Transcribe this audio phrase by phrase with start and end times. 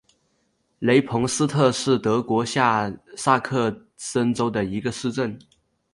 [0.79, 5.37] 雷彭斯特是德国下萨克森州的一个市镇。